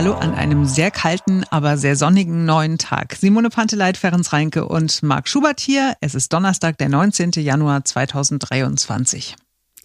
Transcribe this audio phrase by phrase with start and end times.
[0.00, 3.18] Hallo an einem sehr kalten, aber sehr sonnigen neuen Tag.
[3.20, 5.92] Simone Panteleit, Ferenc Reinke und Marc Schubert hier.
[6.00, 7.32] Es ist Donnerstag, der 19.
[7.32, 9.36] Januar 2023.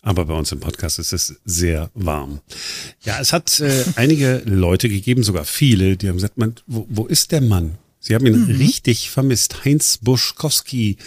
[0.04, 2.40] Aber bei uns im Podcast ist es sehr warm.
[3.02, 7.08] Ja, es hat äh, einige Leute gegeben, sogar viele, die haben gesagt, man, wo, wo
[7.08, 7.78] ist der Mann?
[8.08, 8.56] Sie haben ihn mhm.
[8.58, 9.66] richtig vermisst.
[9.66, 10.98] Heinz Buschkowski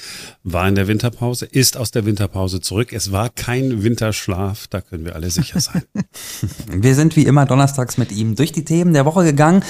[0.42, 2.92] war in der Winterpause, ist aus der Winterpause zurück.
[2.92, 5.84] Es war kein Winterschlaf, da können wir alle sicher sein.
[6.66, 9.62] wir sind wie immer donnerstags mit ihm durch die Themen der Woche gegangen.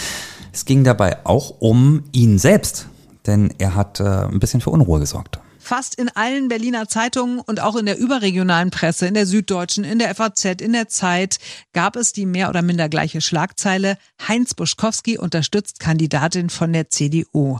[0.54, 2.86] Es ging dabei auch um ihn selbst,
[3.26, 5.38] denn er hat äh, ein bisschen für Unruhe gesorgt.
[5.68, 9.98] Fast in allen Berliner Zeitungen und auch in der überregionalen Presse, in der Süddeutschen, in
[9.98, 11.38] der FAZ, in der Zeit
[11.74, 13.98] gab es die mehr oder minder gleiche Schlagzeile.
[14.26, 17.58] Heinz Buschkowski unterstützt Kandidatin von der CDU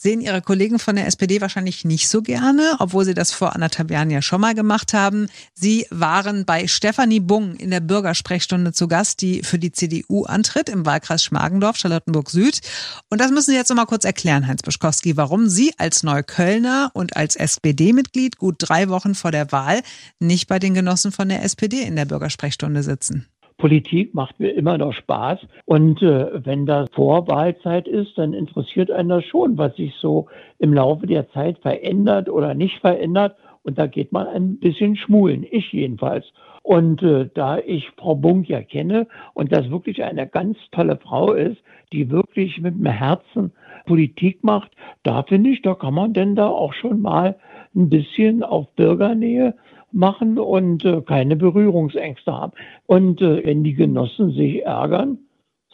[0.00, 3.90] sehen Ihre Kollegen von der SPD wahrscheinlich nicht so gerne, obwohl Sie das vor anderthalb
[3.90, 5.28] Jahren ja schon mal gemacht haben.
[5.52, 10.70] Sie waren bei Stefanie Bung in der Bürgersprechstunde zu Gast, die für die CDU antritt
[10.70, 12.62] im Wahlkreis Schmargendorf, Charlottenburg Süd.
[13.10, 16.90] Und das müssen Sie jetzt noch mal kurz erklären, Heinz Buschkowski, warum Sie als Neuköllner
[16.94, 19.82] und als SPD-Mitglied gut drei Wochen vor der Wahl
[20.18, 23.26] nicht bei den Genossen von der SPD in der Bürgersprechstunde sitzen.
[23.60, 25.38] Politik macht mir immer noch Spaß.
[25.66, 30.26] Und äh, wenn das Vorwahlzeit ist, dann interessiert einen das schon, was sich so
[30.58, 33.36] im Laufe der Zeit verändert oder nicht verändert.
[33.62, 36.24] Und da geht man ein bisschen schmulen, ich jedenfalls.
[36.62, 41.32] Und äh, da ich Frau Bunk ja kenne und das wirklich eine ganz tolle Frau
[41.32, 41.58] ist,
[41.92, 43.52] die wirklich mit dem Herzen
[43.84, 44.70] Politik macht,
[45.02, 47.36] da finde ich, da kann man denn da auch schon mal
[47.74, 49.54] ein bisschen auf Bürgernähe
[49.92, 52.52] machen und äh, keine Berührungsängste haben.
[52.86, 55.18] Und äh, wenn die Genossen sich ärgern,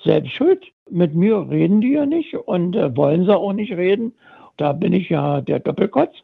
[0.03, 0.65] selbst schuld.
[0.91, 4.13] Mit mir reden die ja nicht und äh, wollen sie auch nicht reden.
[4.57, 6.15] Da bin ich ja der Doppelkotz.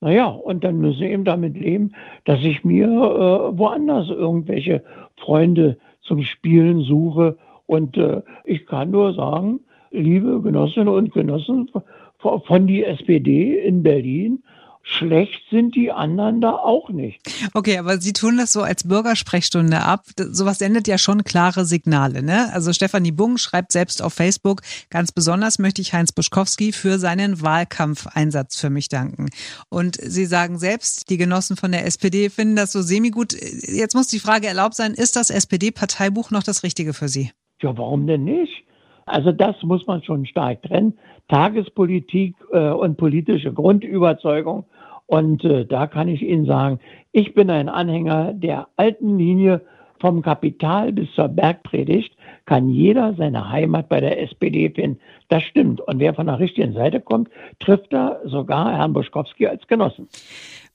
[0.00, 1.92] Naja, und dann müssen sie eben damit leben,
[2.24, 4.84] dass ich mir äh, woanders irgendwelche
[5.16, 7.38] Freunde zum Spielen suche.
[7.66, 11.70] Und äh, ich kann nur sagen, liebe Genossinnen und Genossen
[12.18, 14.42] von die SPD in Berlin,
[14.84, 17.20] schlecht sind die anderen da auch nicht.
[17.54, 20.04] Okay, aber Sie tun das so als Bürgersprechstunde ab.
[20.16, 22.22] Sowas sendet ja schon klare Signale.
[22.22, 22.52] Ne?
[22.52, 27.40] Also Stefanie Bung schreibt selbst auf Facebook, ganz besonders möchte ich Heinz Buschkowski für seinen
[27.40, 29.30] Wahlkampfeinsatz für mich danken.
[29.70, 33.32] Und Sie sagen selbst, die Genossen von der SPD finden das so semi-gut.
[33.32, 37.32] Jetzt muss die Frage erlaubt sein, ist das SPD-Parteibuch noch das Richtige für Sie?
[37.62, 38.63] Ja, warum denn nicht?
[39.06, 40.98] Also das muss man schon stark trennen.
[41.28, 44.64] Tagespolitik äh, und politische Grundüberzeugung
[45.06, 46.80] und äh, da kann ich Ihnen sagen,
[47.12, 49.60] ich bin ein Anhänger der alten Linie
[50.00, 52.16] vom Kapital bis zur Bergpredigt
[52.46, 55.00] kann jeder seine Heimat bei der SPD finden.
[55.28, 55.80] Das stimmt.
[55.80, 60.08] Und wer von der richtigen Seite kommt, trifft da sogar Herrn Buschkowski als Genossen.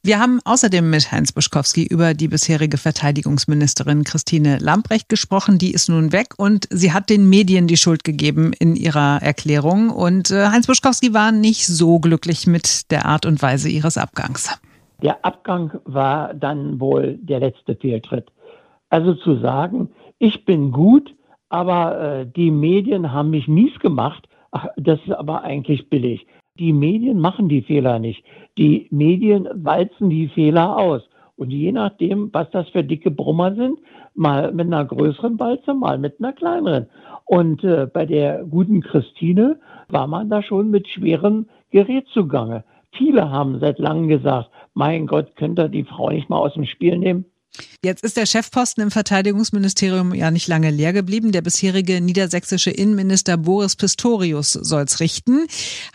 [0.01, 5.57] Wir haben außerdem mit Heinz Buschkowski über die bisherige Verteidigungsministerin Christine Lambrecht gesprochen.
[5.57, 9.89] Die ist nun weg und sie hat den Medien die Schuld gegeben in ihrer Erklärung.
[9.89, 14.57] Und äh, Heinz Buschkowski war nicht so glücklich mit der Art und Weise ihres Abgangs.
[15.03, 18.31] Der Abgang war dann wohl der letzte Fehltritt.
[18.89, 21.13] Also zu sagen, ich bin gut,
[21.49, 26.25] aber äh, die Medien haben mich mies gemacht, ach, das ist aber eigentlich billig.
[26.59, 28.23] Die Medien machen die Fehler nicht.
[28.57, 31.01] Die Medien walzen die Fehler aus.
[31.37, 33.79] Und je nachdem, was das für dicke Brummer sind,
[34.13, 36.87] mal mit einer größeren Walze, mal mit einer kleineren.
[37.23, 42.65] Und äh, bei der guten Christine war man da schon mit schwerem Gerät zugange.
[42.91, 46.65] Viele haben seit langem gesagt, mein Gott, könnt ihr die Frau nicht mal aus dem
[46.65, 47.25] Spiel nehmen?
[47.83, 51.31] Jetzt ist der Chefposten im Verteidigungsministerium ja nicht lange leer geblieben.
[51.31, 55.45] Der bisherige niedersächsische Innenminister Boris Pistorius soll's richten.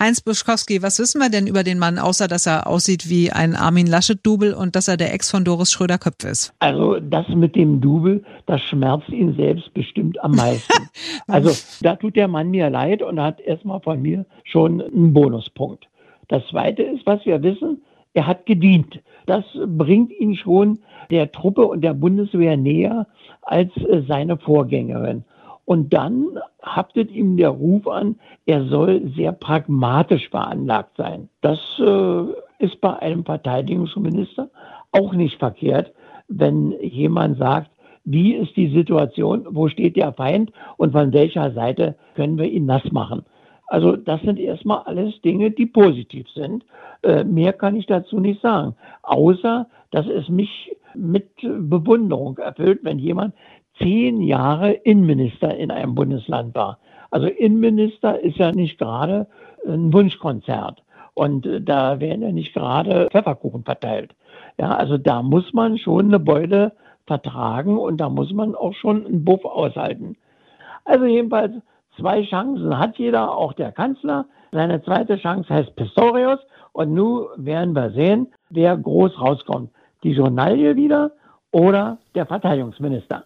[0.00, 3.54] Heinz Buschkowski, was wissen wir denn über den Mann, außer dass er aussieht wie ein
[3.54, 6.54] Armin Laschet-Double und dass er der Ex von Doris Schröder-Köpf ist?
[6.58, 10.88] Also das mit dem Double, das schmerzt ihn selbst bestimmt am meisten.
[11.26, 11.50] also
[11.82, 15.86] da tut der Mann mir leid und hat erstmal von mir schon einen Bonuspunkt.
[16.28, 17.82] Das Zweite ist, was wir wissen,
[18.14, 19.00] er hat gedient.
[19.26, 20.78] Das bringt ihn schon
[21.10, 23.06] der Truppe und der Bundeswehr näher
[23.42, 25.24] als äh, seine Vorgängerin.
[25.66, 28.16] Und dann haftet ihm der Ruf an,
[28.46, 31.28] er soll sehr pragmatisch veranlagt sein.
[31.40, 34.50] Das äh, ist bei einem Verteidigungsminister
[34.92, 35.92] auch nicht verkehrt,
[36.28, 37.70] wenn jemand sagt,
[38.04, 42.66] wie ist die Situation, wo steht der Feind und von welcher Seite können wir ihn
[42.66, 43.24] nass machen.
[43.66, 46.64] Also das sind erstmal alles Dinge, die positiv sind.
[47.02, 52.98] Äh, mehr kann ich dazu nicht sagen, außer dass es mich mit Bewunderung erfüllt, wenn
[52.98, 53.34] jemand
[53.78, 56.78] zehn Jahre Innenminister in einem Bundesland war.
[57.10, 59.26] Also Innenminister ist ja nicht gerade
[59.66, 60.82] ein Wunschkonzert.
[61.14, 64.14] Und äh, da werden ja nicht gerade Pfefferkuchen verteilt.
[64.58, 66.72] Ja, also da muss man schon eine Beute
[67.06, 70.16] vertragen und da muss man auch schon einen Buff aushalten.
[70.84, 71.54] Also jedenfalls
[71.98, 74.26] Zwei Chancen hat jeder, auch der Kanzler.
[74.52, 76.40] Seine zweite Chance heißt Pistorius.
[76.72, 79.70] Und nun werden wir sehen, wer groß rauskommt.
[80.02, 81.12] Die Journalie wieder
[81.50, 83.24] oder der Verteidigungsminister.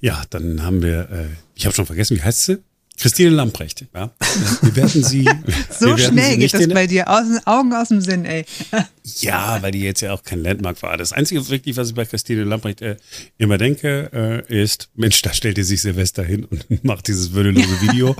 [0.00, 2.58] Ja, dann haben wir, äh, ich habe schon vergessen, wie heißt sie?
[2.98, 4.12] Christine Lamprecht, ja.
[4.62, 5.28] Wir werden sie.
[5.70, 7.08] so werden schnell sie geht das bei dir.
[7.08, 8.44] Aus, den Augen aus dem Sinn, ey.
[9.18, 10.96] Ja, weil die jetzt ja auch kein Landmark war.
[10.96, 12.96] Das Einzige wirklich, was ich bei Christine Lamprecht äh,
[13.36, 17.80] immer denke, äh, ist, Mensch, da stellt ihr sich Silvester hin und macht dieses würdelose
[17.80, 18.14] Video.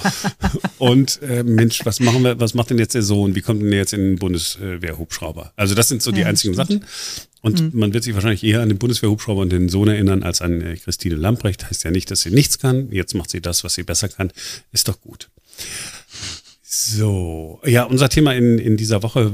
[0.78, 3.36] und äh, Mensch, was machen wir, was macht denn jetzt der Sohn?
[3.36, 5.52] Wie kommt denn der jetzt in den Bundeswehrhubschrauber?
[5.54, 6.68] Also das sind so die Ja, einzigen stimmt.
[6.68, 6.84] Sachen.
[7.42, 10.60] Und man wird sich wahrscheinlich eher an den Bundeswehrhubschrauber und den Sohn erinnern als an
[10.60, 11.68] äh, Christine Lamprecht.
[11.68, 12.90] Heißt ja nicht, dass sie nichts kann.
[12.92, 14.32] Jetzt macht sie das, was sie besser kann.
[14.72, 15.28] Ist doch gut.
[16.62, 19.32] So, ja, unser Thema in, in dieser Woche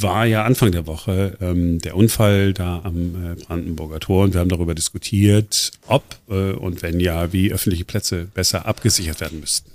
[0.00, 4.40] war ja Anfang der Woche ähm, der Unfall da am äh, Brandenburger Tor und wir
[4.40, 9.70] haben darüber diskutiert, ob äh, und wenn ja, wie öffentliche Plätze besser abgesichert werden müssten.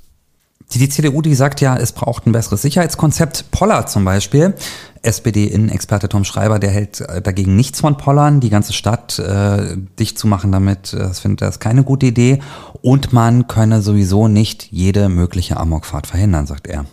[0.74, 3.50] Die, die CDU, die sagt ja, es braucht ein besseres Sicherheitskonzept.
[3.50, 4.54] Poller zum Beispiel,
[5.02, 10.20] SPD-Innenexperte Tom Schreiber, der hält äh, dagegen nichts von Pollern, die ganze Stadt äh, dicht
[10.20, 12.40] zu machen damit, äh, das findet er ist keine gute Idee.
[12.84, 16.86] Und man könne sowieso nicht jede mögliche Amokfahrt verhindern, sagt er.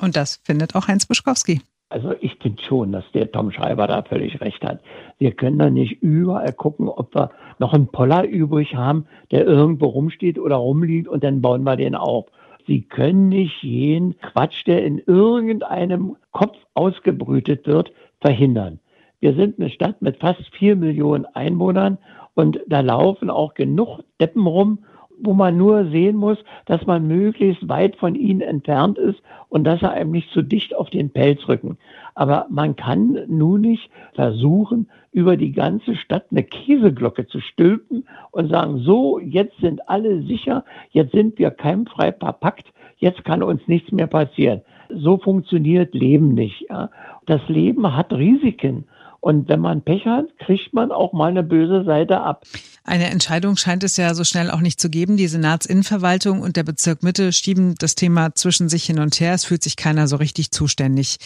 [0.00, 1.60] Und das findet auch Heinz Buschkowski.
[1.88, 4.80] Also ich finde schon, dass der Tom Schreiber da völlig recht hat.
[5.18, 9.86] Wir können da nicht überall gucken, ob wir noch einen Poller übrig haben, der irgendwo
[9.86, 12.26] rumsteht oder rumliegt und dann bauen wir den auf.
[12.66, 18.80] Sie können nicht jeden Quatsch, der in irgendeinem Kopf ausgebrütet wird, verhindern.
[19.20, 21.98] Wir sind eine Stadt mit fast vier Millionen Einwohnern
[22.34, 24.78] und da laufen auch genug Deppen rum,
[25.22, 29.80] wo man nur sehen muss, dass man möglichst weit von ihnen entfernt ist und dass
[29.80, 31.76] sie einem nicht zu dicht auf den Pelz rücken.
[32.14, 38.48] Aber man kann nun nicht versuchen, über die ganze Stadt eine Käseglocke zu stülpen und
[38.48, 43.90] sagen, so, jetzt sind alle sicher, jetzt sind wir keimfrei verpackt, jetzt kann uns nichts
[43.92, 44.62] mehr passieren.
[44.88, 46.66] So funktioniert Leben nicht.
[46.68, 46.90] Ja.
[47.26, 48.84] Das Leben hat Risiken.
[49.20, 52.44] Und wenn man Pech hat, kriegt man auch mal eine böse Seite ab.
[52.84, 55.18] Eine Entscheidung scheint es ja so schnell auch nicht zu geben.
[55.18, 59.34] Die Senatsinnenverwaltung und der Bezirk Mitte schieben das Thema zwischen sich hin und her.
[59.34, 61.18] Es fühlt sich keiner so richtig zuständig.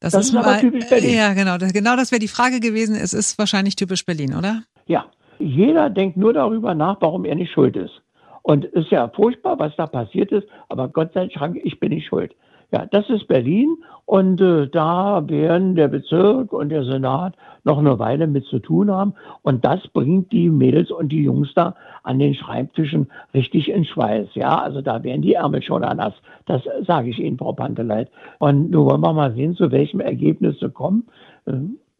[0.00, 1.16] Das ist aber mal- typisch Berlin.
[1.16, 1.58] Ja, genau.
[1.58, 2.94] Das, genau das wäre die Frage gewesen.
[2.94, 4.62] Es ist wahrscheinlich typisch Berlin, oder?
[4.86, 5.06] Ja,
[5.38, 8.02] jeder denkt nur darüber nach, warum er nicht schuld ist.
[8.42, 11.90] Und es ist ja furchtbar, was da passiert ist, aber Gott sei Dank, ich bin
[11.90, 12.34] nicht schuld.
[12.70, 17.34] Ja, das ist Berlin und äh, da werden der Bezirk und der Senat
[17.64, 21.48] noch eine Weile mit zu tun haben und das bringt die Mädels und die Jungs
[21.54, 24.28] da an den Schreibtischen richtig in Schweiß.
[24.34, 26.14] Ja, also da werden die Ärmel schon nass.
[26.46, 28.10] Das sage ich Ihnen, Frau Panteleit.
[28.38, 31.06] Und nun wollen wir mal sehen, zu welchem Ergebnis sie kommen.
[31.46, 31.52] Äh,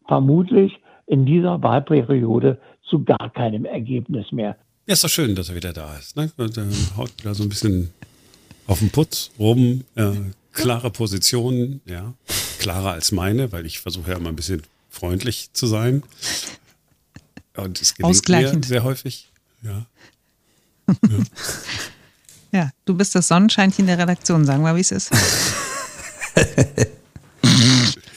[0.07, 4.55] vermutlich in dieser Wahlperiode zu gar keinem Ergebnis mehr.
[4.87, 6.15] Ja, ist doch schön, dass er wieder da ist.
[6.15, 6.31] Ne?
[6.37, 6.61] Und, äh,
[6.97, 7.91] haut wieder so ein bisschen
[8.67, 9.83] auf den Putz rum.
[9.95, 10.11] Äh,
[10.61, 12.13] klare Positionen, ja.
[12.59, 16.03] Klarer als meine, weil ich versuche ja immer ein bisschen freundlich zu sein.
[17.55, 18.65] Und es gelingt mir Ausgleichend.
[18.65, 19.29] sehr häufig.
[19.63, 19.85] Ja.
[22.51, 25.11] Ja, du bist das Sonnenscheinchen der Redaktion, sagen wir, wie es ist.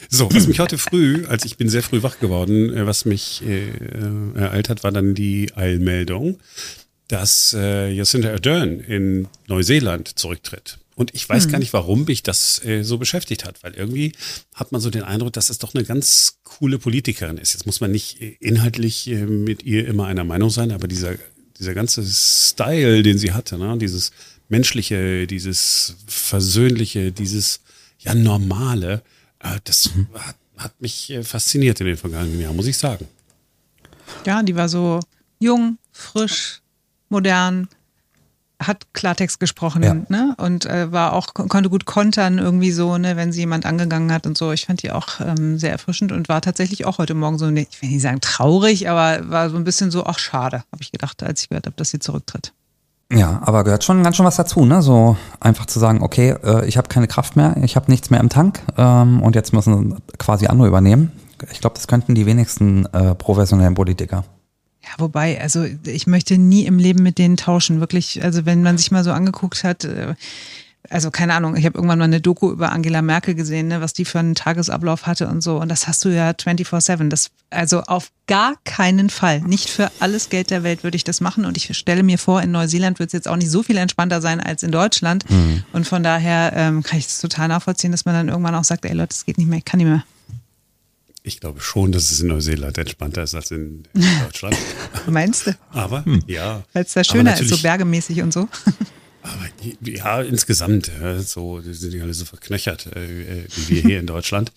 [0.09, 3.41] So, was mich heute früh, als ich bin sehr früh wach geworden, äh, was mich
[3.43, 6.37] äh, äh, ereilt hat, war dann die Eilmeldung,
[7.07, 10.77] dass äh, Jacinda Ardern in Neuseeland zurücktritt.
[10.95, 14.13] Und ich weiß gar nicht, warum mich das äh, so beschäftigt hat, weil irgendwie
[14.53, 17.53] hat man so den Eindruck, dass es doch eine ganz coole Politikerin ist.
[17.53, 21.15] Jetzt muss man nicht äh, inhaltlich äh, mit ihr immer einer Meinung sein, aber dieser,
[21.57, 23.75] dieser ganze Style, den sie hatte, ne?
[23.79, 24.11] dieses
[24.49, 27.61] menschliche, dieses versöhnliche, dieses
[27.99, 29.01] ja normale,
[29.39, 33.07] äh, das hat, hat mich äh, fasziniert in den vergangenen Jahren, muss ich sagen.
[34.25, 34.99] Ja, die war so
[35.39, 36.61] jung, frisch,
[37.09, 37.67] modern,
[38.67, 39.93] hat Klartext gesprochen Ja.
[40.09, 40.35] ne?
[40.37, 44.11] und äh, war auch kon- konnte gut kontern irgendwie so, ne, wenn sie jemand angegangen
[44.11, 44.51] hat und so.
[44.51, 47.65] Ich fand die auch ähm, sehr erfrischend und war tatsächlich auch heute Morgen so, ne,
[47.69, 50.91] ich will nicht sagen traurig, aber war so ein bisschen so, ach schade, habe ich
[50.91, 52.53] gedacht, als ich gehört habe, dass sie zurücktritt.
[53.11, 54.81] Ja, aber gehört schon ganz schön was dazu, ne?
[54.81, 58.19] So einfach zu sagen, okay, äh, ich habe keine Kraft mehr, ich habe nichts mehr
[58.19, 61.11] im Tank ähm, und jetzt müssen quasi andere übernehmen.
[61.51, 64.23] Ich glaube, das könnten die wenigsten äh, professionellen Politiker.
[64.83, 68.23] Ja, wobei, also ich möchte nie im Leben mit denen tauschen, wirklich.
[68.23, 70.15] Also wenn man sich mal so angeguckt hat, äh,
[70.89, 73.93] also keine Ahnung, ich habe irgendwann mal eine Doku über Angela Merkel gesehen, ne, was
[73.93, 75.57] die für einen Tagesablauf hatte und so.
[75.57, 77.07] Und das hast du ja 24-7.
[77.07, 81.21] Das, also auf gar keinen Fall, nicht für alles Geld der Welt würde ich das
[81.21, 81.45] machen.
[81.45, 84.19] Und ich stelle mir vor, in Neuseeland wird es jetzt auch nicht so viel entspannter
[84.21, 85.23] sein als in Deutschland.
[85.71, 88.83] Und von daher ähm, kann ich das total nachvollziehen, dass man dann irgendwann auch sagt,
[88.83, 90.03] ey Leute, das geht nicht mehr, ich kann nicht mehr.
[91.23, 93.83] Ich glaube schon, dass es in Neuseeland entspannter ist als in
[94.25, 94.57] Deutschland.
[95.07, 95.57] Meinst du?
[95.71, 96.63] Aber ja.
[96.73, 98.47] Weil es da schöner ist, so bergemäßig und so.
[99.23, 99.47] Aber
[99.81, 100.91] Ja, insgesamt.
[101.25, 104.51] So, die sind ja alle so verknöchert, äh, wie wir hier in Deutschland.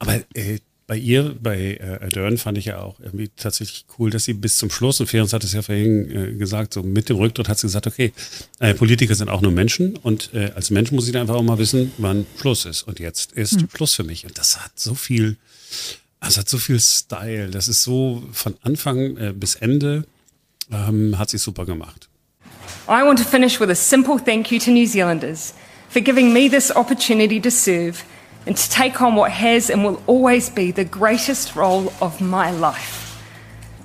[0.00, 0.58] Aber äh,
[0.88, 4.56] bei ihr, bei äh, Dern fand ich ja auch irgendwie tatsächlich cool, dass sie bis
[4.56, 7.58] zum Schluss, und Ferenc hat es ja vorhin äh, gesagt, so mit dem Rücktritt hat
[7.58, 8.12] sie gesagt, okay,
[8.58, 11.58] äh, Politiker sind auch nur Menschen und äh, als Mensch muss ich einfach auch mal
[11.58, 12.84] wissen, wann Schluss ist.
[12.84, 13.68] Und jetzt ist mhm.
[13.76, 14.24] Schluss für mich.
[14.24, 15.36] Und das hat so viel,
[16.20, 17.50] hat so viel Style.
[17.50, 20.04] Das ist so von Anfang äh, bis Ende
[20.70, 22.08] ähm, hat sie super gemacht.
[22.88, 25.54] I want to finish with a simple thank you to New Zealanders
[25.88, 28.04] for giving me this opportunity to serve
[28.46, 32.50] and to take on what has and will always be the greatest role of my
[32.50, 33.20] life.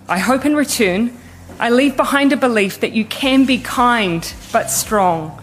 [0.07, 1.17] I hope in return,
[1.59, 5.41] I leave behind a belief that you can be kind but strong,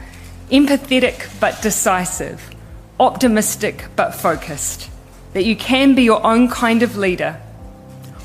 [0.50, 2.50] empathetic but decisive,
[2.98, 4.89] optimistic but focused,
[5.34, 7.36] that you can be your own kind of leader,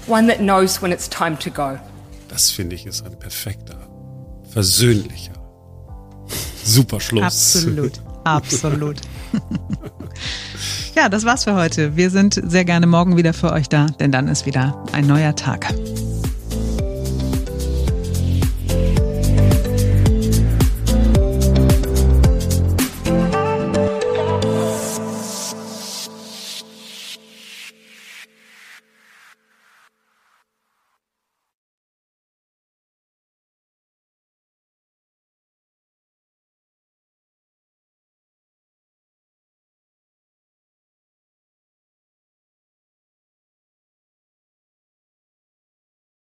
[0.08, 1.80] one that knows when it's time to go.
[2.28, 3.78] Das finde ich ist ein perfekter,
[4.50, 5.34] versöhnlicher,
[6.64, 7.24] super Schluss.
[7.24, 8.98] Absolut, absolut.
[10.96, 11.98] Ja, das war's für heute.
[11.98, 15.36] Wir sind sehr gerne morgen wieder für euch da, denn dann ist wieder ein neuer
[15.36, 15.75] Tag.